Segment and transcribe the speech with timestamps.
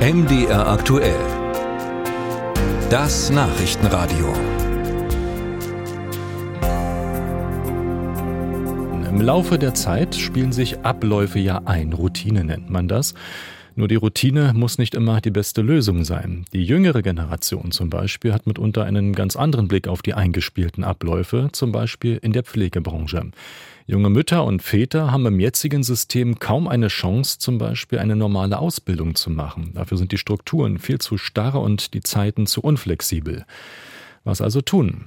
[0.00, 1.20] MDR aktuell.
[2.88, 4.32] Das Nachrichtenradio.
[9.10, 11.92] Im Laufe der Zeit spielen sich Abläufe ja ein.
[11.92, 13.12] Routine nennt man das.
[13.80, 16.44] Nur die Routine muss nicht immer die beste Lösung sein.
[16.52, 21.48] Die jüngere Generation zum Beispiel hat mitunter einen ganz anderen Blick auf die eingespielten Abläufe,
[21.52, 23.30] zum Beispiel in der Pflegebranche.
[23.86, 28.58] Junge Mütter und Väter haben im jetzigen System kaum eine Chance, zum Beispiel eine normale
[28.58, 29.70] Ausbildung zu machen.
[29.72, 33.46] Dafür sind die Strukturen viel zu starr und die Zeiten zu unflexibel.
[34.24, 35.06] Was also tun?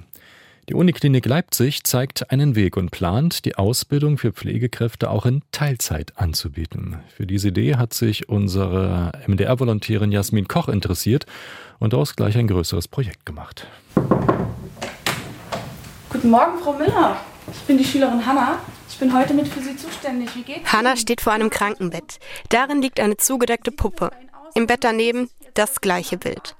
[0.70, 6.14] Die Uniklinik Leipzig zeigt einen Weg und plant, die Ausbildung für Pflegekräfte auch in Teilzeit
[6.16, 6.96] anzubieten.
[7.14, 11.26] Für diese Idee hat sich unsere MDR-Volontärin Jasmin Koch interessiert
[11.80, 13.66] und daraus gleich ein größeres Projekt gemacht.
[16.08, 17.18] Guten Morgen, Frau Müller.
[17.52, 18.58] Ich bin die Schülerin Hanna.
[18.88, 20.34] Ich bin heute mit für Sie zuständig.
[20.34, 20.72] Wie geht's?
[20.72, 22.18] Hanna steht vor einem Krankenbett.
[22.48, 24.10] Darin liegt eine zugedeckte Puppe.
[24.54, 26.56] Im Bett daneben das gleiche Bild.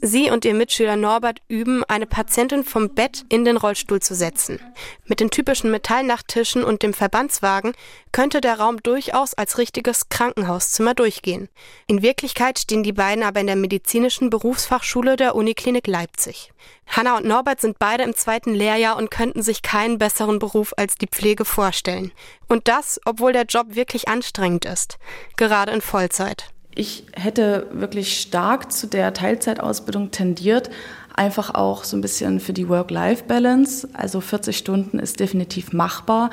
[0.00, 4.60] Sie und ihr Mitschüler Norbert üben, eine Patientin vom Bett in den Rollstuhl zu setzen.
[5.06, 7.72] Mit den typischen Metallnachttischen und dem Verbandswagen
[8.12, 11.48] könnte der Raum durchaus als richtiges Krankenhauszimmer durchgehen.
[11.86, 16.52] In Wirklichkeit stehen die beiden aber in der medizinischen Berufsfachschule der Uniklinik Leipzig.
[16.86, 20.96] Hanna und Norbert sind beide im zweiten Lehrjahr und könnten sich keinen besseren Beruf als
[20.96, 22.12] die Pflege vorstellen.
[22.48, 24.98] Und das, obwohl der Job wirklich anstrengend ist.
[25.36, 30.70] Gerade in Vollzeit ich hätte wirklich stark zu der Teilzeitausbildung tendiert,
[31.14, 33.88] einfach auch so ein bisschen für die Work-Life-Balance.
[33.94, 36.30] Also 40 Stunden ist definitiv machbar.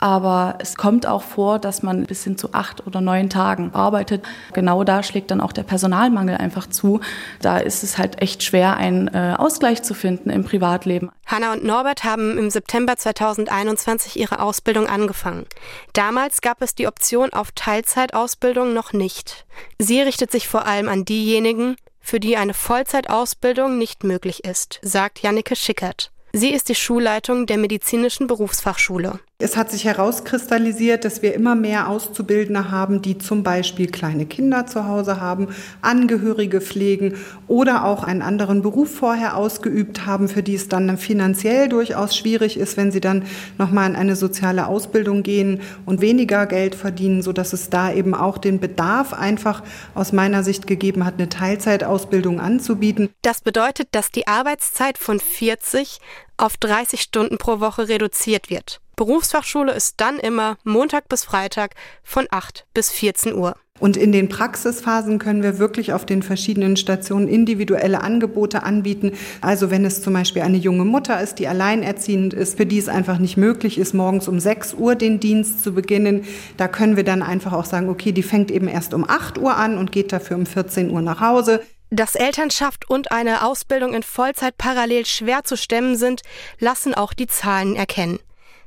[0.00, 4.24] Aber es kommt auch vor, dass man bis hin zu acht oder neun Tagen arbeitet.
[4.54, 7.00] Genau da schlägt dann auch der Personalmangel einfach zu.
[7.40, 11.10] Da ist es halt echt schwer, einen äh, Ausgleich zu finden im Privatleben.
[11.26, 15.46] Hanna und Norbert haben im September 2021 ihre Ausbildung angefangen.
[15.92, 19.46] Damals gab es die Option auf Teilzeitausbildung noch nicht.
[19.78, 25.20] Sie richtet sich vor allem an diejenigen, für die eine Vollzeitausbildung nicht möglich ist, sagt
[25.20, 26.10] Jannike Schickert.
[26.32, 29.20] Sie ist die Schulleitung der medizinischen Berufsfachschule.
[29.42, 34.66] Es hat sich herauskristallisiert, dass wir immer mehr Auszubildende haben, die zum Beispiel kleine Kinder
[34.66, 35.48] zu Hause haben,
[35.80, 37.14] Angehörige pflegen
[37.48, 42.58] oder auch einen anderen Beruf vorher ausgeübt haben, für die es dann finanziell durchaus schwierig
[42.58, 43.24] ist, wenn sie dann
[43.56, 48.36] nochmal in eine soziale Ausbildung gehen und weniger Geld verdienen, sodass es da eben auch
[48.36, 49.62] den Bedarf einfach
[49.94, 53.08] aus meiner Sicht gegeben hat, eine Teilzeitausbildung anzubieten.
[53.22, 55.98] Das bedeutet, dass die Arbeitszeit von 40
[56.36, 58.82] auf 30 Stunden pro Woche reduziert wird.
[59.00, 63.56] Berufsfachschule ist dann immer Montag bis Freitag von 8 bis 14 Uhr.
[63.78, 69.12] Und in den Praxisphasen können wir wirklich auf den verschiedenen Stationen individuelle Angebote anbieten.
[69.40, 72.90] Also wenn es zum Beispiel eine junge Mutter ist, die alleinerziehend ist, für die es
[72.90, 76.26] einfach nicht möglich ist, morgens um 6 Uhr den Dienst zu beginnen,
[76.58, 79.56] da können wir dann einfach auch sagen, okay, die fängt eben erst um 8 Uhr
[79.56, 81.62] an und geht dafür um 14 Uhr nach Hause.
[81.88, 86.20] Dass Elternschaft und eine Ausbildung in Vollzeit parallel schwer zu stemmen sind,
[86.58, 88.18] lassen auch die Zahlen erkennen.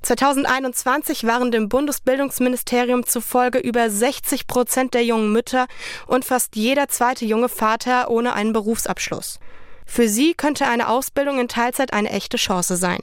[0.03, 5.67] 2021 waren dem Bundesbildungsministerium zufolge über 60 Prozent der jungen Mütter
[6.07, 9.39] und fast jeder zweite junge Vater ohne einen Berufsabschluss.
[9.85, 12.99] Für sie könnte eine Ausbildung in Teilzeit eine echte Chance sein.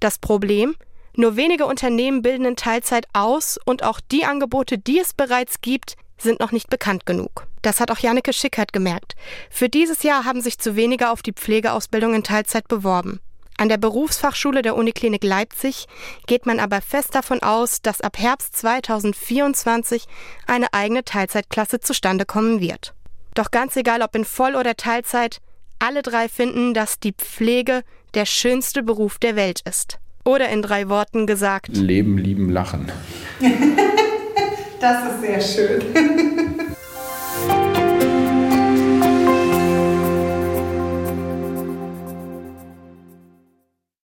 [0.00, 0.76] Das Problem?
[1.14, 5.96] Nur wenige Unternehmen bilden in Teilzeit aus und auch die Angebote, die es bereits gibt,
[6.16, 7.46] sind noch nicht bekannt genug.
[7.62, 9.14] Das hat auch Janneke Schickert gemerkt.
[9.50, 13.20] Für dieses Jahr haben sich zu wenige auf die Pflegeausbildung in Teilzeit beworben.
[13.60, 15.86] An der Berufsfachschule der Uniklinik Leipzig
[16.28, 20.04] geht man aber fest davon aus, dass ab Herbst 2024
[20.46, 22.94] eine eigene Teilzeitklasse zustande kommen wird.
[23.34, 25.38] Doch ganz egal ob in Voll- oder Teilzeit,
[25.80, 27.82] alle drei finden, dass die Pflege
[28.14, 29.98] der schönste Beruf der Welt ist.
[30.24, 32.92] Oder in drei Worten gesagt: Leben, lieben, lachen.
[34.80, 36.37] das ist sehr schön.